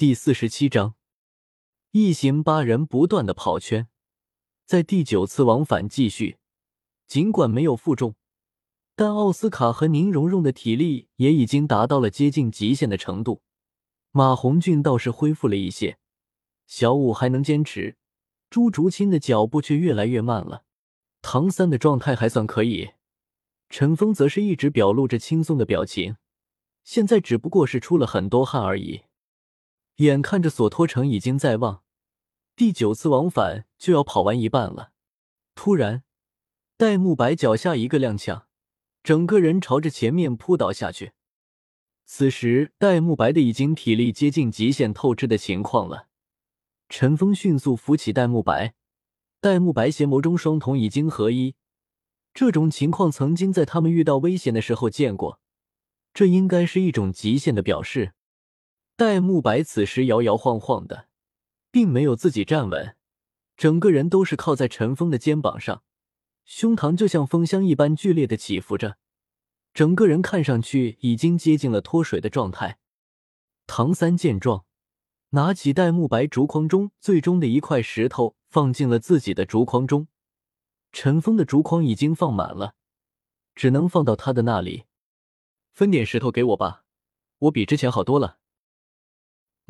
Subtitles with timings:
[0.00, 0.94] 第四十七章，
[1.90, 3.86] 一行八人不断的跑圈，
[4.64, 6.38] 在第九次往返继续。
[7.06, 8.14] 尽管没有负重，
[8.96, 13.42] 但奥斯卡和宁荣荣的体力也已经达到了接近极限的程度。
[14.10, 15.98] 马红俊倒是恢复了一些，
[16.66, 17.98] 小五还能坚持，
[18.48, 20.64] 朱竹清的脚步却越来越慢了。
[21.20, 22.92] 唐三的状态还算可以，
[23.68, 26.16] 陈峰则是一直表露着轻松的表情，
[26.84, 29.02] 现在只不过是出了很多汗而已。
[30.04, 31.82] 眼看着索托城已经在望，
[32.56, 34.92] 第九次往返就要跑完一半了，
[35.54, 36.04] 突然。
[36.78, 38.44] 戴沐白脚下一个踉跄，
[39.02, 41.12] 整个人朝着前面扑倒下去。
[42.06, 46.08] 此时，戴沐白的已经体力接近极限透支的情况了。
[46.88, 48.72] 陈峰迅速扶起戴沐白，
[49.42, 51.54] 戴沐白邪魔中双瞳已经合一。
[52.32, 55.38] 这种情况曾经在他们遇到危险的时候见过，
[56.14, 58.14] 这应该是一种极限的表示。
[59.00, 61.08] 戴沐白此时摇摇晃晃的，
[61.70, 62.96] 并没有自己站稳，
[63.56, 65.82] 整个人都是靠在陈峰的肩膀上。
[66.44, 68.98] 胸膛就像风箱一般剧烈的起伏着，
[69.72, 72.78] 整个人看上去已经接近了脱水的状态。
[73.66, 74.66] 唐三见状，
[75.30, 80.08] 拿起戴沐白竹筐中最终的一块石头，放进了自己的竹筐中。
[80.92, 82.74] 陈峰的竹筐已经放满了，
[83.54, 84.84] 只能放到他的那里。
[85.72, 86.84] 分点石头给我吧，
[87.38, 88.39] 我比之前好多了。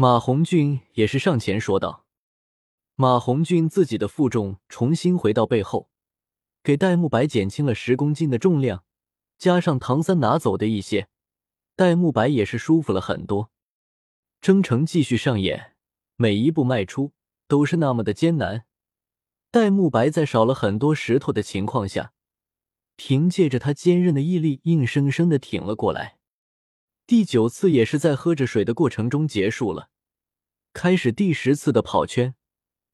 [0.02, 2.06] 马红俊也是上前说道。
[2.94, 5.90] 马红俊自己的负重重新回到背后。
[6.62, 8.82] 给戴沐白减轻了十公斤的重量，
[9.36, 11.08] 加上唐三拿走的一些，
[11.76, 13.50] 戴沐白也是舒服了很多。
[14.40, 15.74] 征程继续上演，
[16.16, 17.12] 每一步迈出
[17.46, 18.64] 都是那么的艰难。
[19.50, 22.14] 戴沐白在少了很多石头的情况下，
[22.96, 26.19] 凭借着他坚韧的毅力，硬生生的挺了过来。
[27.10, 29.90] 第九次也是在喝着水的过程中结束了，
[30.72, 32.36] 开始第十次的跑圈，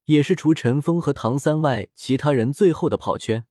[0.06, 3.44] 也是除陈峰和唐三外，其他人最后的跑圈。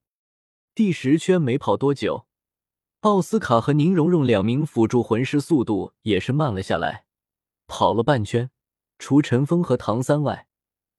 [0.73, 2.25] 第十圈没跑多久，
[3.01, 7.05] 奥斯卡和宁荣荣两名辅助魂师速度也是慢了下来。
[7.67, 8.49] 跑了半圈，
[8.97, 10.47] 除陈峰和唐三外，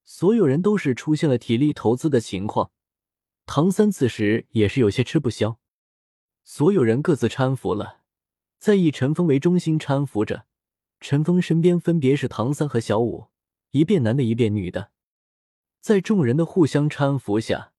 [0.05, 2.71] 所有人都是出现了体力投资的情况。
[3.47, 5.59] 唐三此时也是有些吃不消。
[6.45, 8.03] 所有人各自搀扶了，
[8.59, 10.47] 在以陈峰为中心搀扶着。
[11.01, 13.27] 陈峰身边分别是唐三和小五，
[13.73, 14.91] 一遍男的，一遍女的。
[15.81, 17.73] 在众人的互相搀扶下。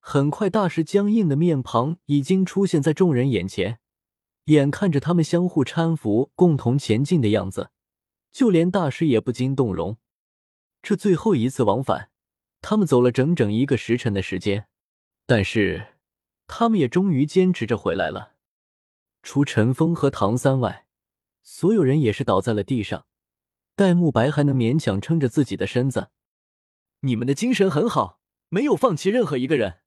[0.00, 3.80] 很快，大师僵硬的面庞已经出现在众人眼前。
[4.46, 7.70] 眼看着他们相互搀扶、共同前进的样子，
[8.32, 9.98] 就连大师也不禁动容。
[10.80, 12.10] 这最后一次往返，
[12.62, 14.66] 他们走了整整一个时辰的时间，
[15.26, 15.88] 但是
[16.46, 18.36] 他们也终于坚持着回来了。
[19.22, 20.86] 除陈峰和唐三外，
[21.42, 23.06] 所有人也是倒在了地上。
[23.74, 26.10] 戴沐白还能勉强撑着自己的身子。
[27.00, 29.80] 你们的精神很好，没有放弃任何一个人。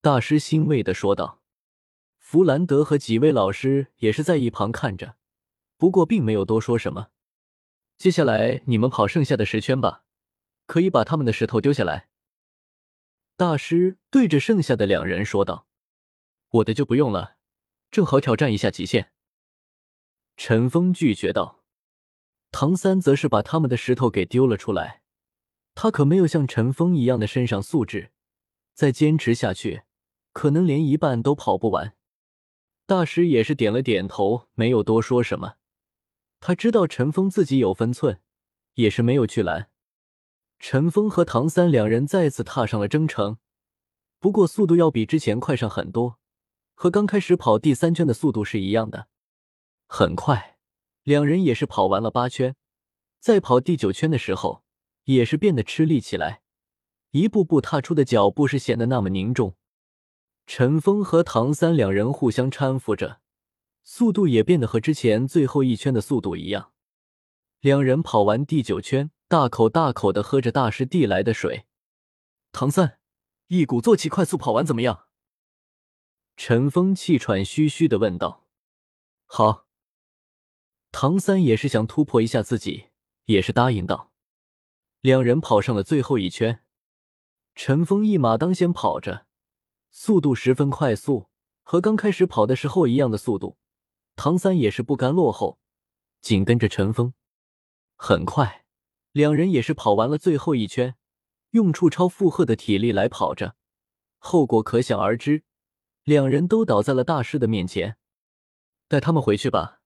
[0.00, 1.42] 大师欣慰的说道
[2.18, 5.16] ：“弗兰德和几位老师也是在一旁看着，
[5.76, 7.08] 不过并没有多说什么。
[7.98, 10.04] 接下来你们跑剩下的十圈吧，
[10.66, 12.08] 可以把他们的石头丢下来。”
[13.36, 15.66] 大师对着剩下的两人说道
[16.50, 17.36] ：“我的就不用了，
[17.90, 19.12] 正好挑战一下极限。”
[20.36, 21.64] 陈峰拒绝道
[22.52, 25.02] ：“唐三则是把他们的石头给丢了出来，
[25.74, 28.12] 他可没有像陈峰一样的身上素质，
[28.74, 29.82] 再坚持下去。”
[30.32, 31.96] 可能连一半都跑不完，
[32.86, 35.56] 大师也是点了点头，没有多说什么。
[36.38, 38.20] 他知道陈峰自己有分寸，
[38.74, 39.70] 也是没有去拦。
[40.60, 43.38] 陈峰和唐三两人再次踏上了征程，
[44.20, 46.19] 不过速度要比之前快上很多，
[46.80, 49.08] 和刚开始跑第三圈的速度是一样的。
[49.86, 50.56] 很快，
[51.02, 52.56] 两人也是跑完了八圈，
[53.18, 54.64] 在跑第九圈的时候，
[55.04, 56.40] 也是变得吃力起来，
[57.10, 59.56] 一步步踏出的脚步是显得那么凝重。
[60.46, 63.20] 陈峰和唐三两人互相搀扶着，
[63.82, 66.72] 速度也变得和之前最后一圈的速度一样。
[67.60, 71.66] 两人跑完第九圈，大口大口的喝着大师递来的水。
[72.52, 72.98] 唐三
[73.48, 75.08] 一鼓作气快速跑完怎么样？
[76.42, 78.46] 陈峰气喘吁吁的问道。
[79.26, 79.66] 好。
[80.90, 82.86] 唐三也是想突破一下自己，
[83.26, 84.10] 也是答应道。
[85.02, 86.64] 两人跑上了最后一圈，
[87.54, 89.26] 陈峰一马当先跑着。
[89.90, 91.28] 速度十分快速，
[91.62, 93.58] 和刚开始跑的时候一样的速度。
[94.16, 95.60] 唐三也是不甘落后，
[96.22, 97.12] 紧跟着陈峰。
[97.96, 98.64] 很快，
[99.12, 100.96] 两人也是跑完了最后一圈，
[101.50, 103.56] 用出超负荷的体力来跑着，
[104.16, 105.44] 后果可想而知。
[106.10, 107.96] 两人都倒在了大师的面前。
[108.88, 109.80] 带他们回去吧。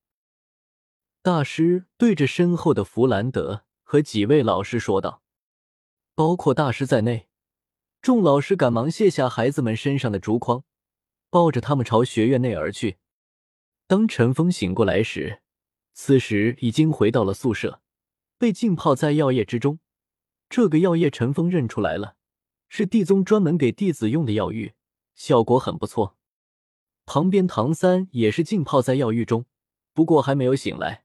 [1.20, 5.22] 大师对着身后的弗兰德和几位老师说道，
[6.14, 7.28] 包括大师在内，
[8.00, 10.64] 众老师赶忙卸下孩子们身上的竹筐，
[11.28, 12.96] 抱着他们朝学院内而去。
[13.86, 15.42] 当陈峰醒过来时，
[15.92, 17.82] 此时已经回到了宿舍，
[18.38, 19.78] 被浸泡在药液之中。
[20.48, 22.16] 这个药液陈峰认出来了，
[22.70, 24.72] 是地宗专门给弟子用的药浴，
[25.14, 26.16] 效果很不错。
[27.06, 29.46] 旁边唐三也是浸泡在药浴中，
[29.92, 31.04] 不过还没有醒来。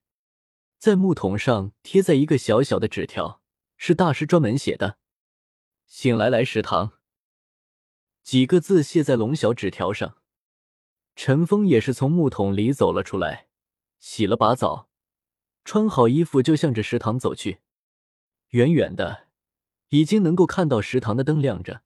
[0.77, 3.41] 在木桶上贴在一个小小的纸条，
[3.75, 4.97] 是大师专门写的
[5.85, 6.93] ：“醒来来食堂。”
[8.23, 10.17] 几个字写在龙小纸条上。
[11.15, 13.47] 陈峰也是从木桶里走了出来，
[13.99, 14.87] 洗了把澡，
[15.65, 17.59] 穿好衣服就向着食堂走去。
[18.51, 19.27] 远远的，
[19.89, 21.81] 已经能够看到食堂的灯亮着。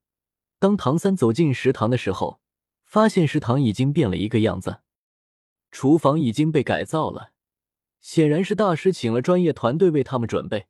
[0.63, 2.39] 当唐三走进食堂的时候，
[2.85, 4.79] 发现食堂已经变了一个样子，
[5.71, 7.33] 厨房已经被改造了。
[7.99, 10.67] 显然是大师请了专业团队为他们准备，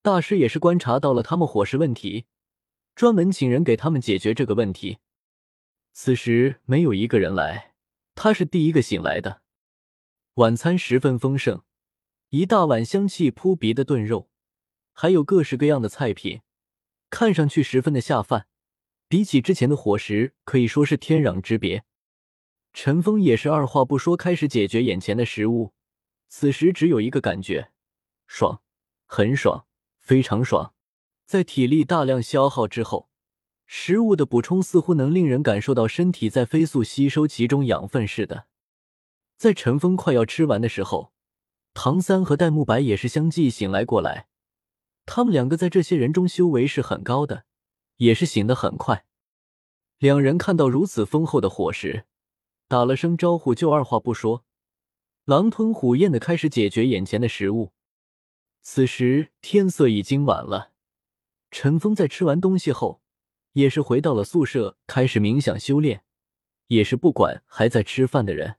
[0.00, 2.24] 大师也是观察到了他们伙食问题，
[2.94, 4.96] 专门请人给他们解决这个问题。
[5.92, 7.74] 此时没有一个人来，
[8.14, 9.42] 他是第一个醒来的。
[10.36, 11.62] 晚餐十分丰盛，
[12.30, 14.30] 一大碗香气扑鼻的炖肉，
[14.94, 16.40] 还有各式各样的菜品，
[17.10, 18.46] 看上去十分的下饭。
[19.08, 21.84] 比起之前的伙食，可以说是天壤之别。
[22.74, 25.72] 陈峰也是二话不说，开始解决眼前的食物。
[26.28, 27.72] 此时只有一个感觉，
[28.26, 28.60] 爽，
[29.06, 29.66] 很爽，
[29.98, 30.74] 非常爽。
[31.24, 33.08] 在体力大量消耗之后，
[33.66, 38.46] 食物的补充似乎能令人感受到身体在飞速吸收其中养分似的。
[39.38, 41.12] 在陈峰快要吃完的时候，
[41.72, 44.28] 唐三和戴沐白也是相继醒来过来。
[45.06, 47.46] 他们两个在这些人中修为是很高的，
[47.98, 49.04] 也是醒得很快。
[49.98, 52.06] 两人看到如此丰厚的伙食，
[52.66, 54.44] 打了声招呼就二话不说。
[55.24, 57.72] 狼吞虎咽的开始解决眼前的食物。
[58.62, 60.72] 此时天色已经晚了，
[61.50, 63.02] 陈峰在吃完东西后，
[63.52, 66.02] 也是回到了宿舍，开始冥想修炼，
[66.68, 68.56] 也是不管还在吃饭的人。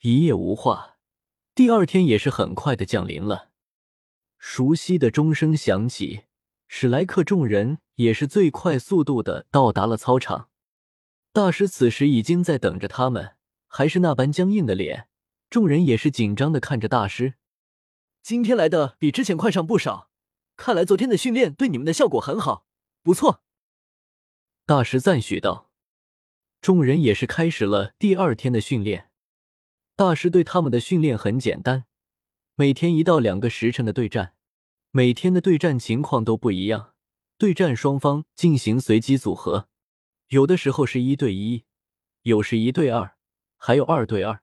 [0.00, 0.98] 一夜无话，
[1.54, 3.50] 第二天也是很快的降临了。
[4.38, 6.22] 熟悉的钟声响起，
[6.66, 10.48] 史莱克众人也是最快速度的到达了操场。
[11.32, 13.36] 大师此时已经在等着他们，
[13.68, 15.08] 还是那般僵硬的脸。
[15.48, 17.34] 众人也是紧张的看着大师，
[18.22, 20.10] 今天来的比之前快上不少，
[20.56, 22.66] 看来昨天的训练对你们的效果很好，
[23.02, 23.42] 不错。
[24.64, 25.70] 大师赞许道。
[26.60, 29.10] 众人也是开始了第二天的训练。
[29.96, 31.86] 大师对他们的训练很简单，
[32.54, 34.34] 每天一到两个时辰的对战，
[34.90, 36.94] 每天的对战情况都不一样，
[37.40, 39.66] 对战双方进行随机组合，
[40.28, 41.64] 有的时候是一对一，
[42.20, 43.16] 有时一对二，
[43.56, 44.42] 还有二对二。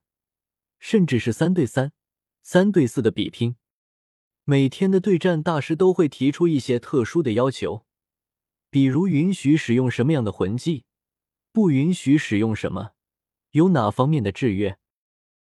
[0.80, 1.92] 甚至是三对三、
[2.42, 3.54] 三对四的比拼。
[4.42, 7.86] 每天的对战，大师都会提出一些特殊的要求，
[8.68, 10.84] 比如允许使用什么样的魂技，
[11.52, 12.94] 不允许使用什么，
[13.52, 14.76] 有哪方面的制约。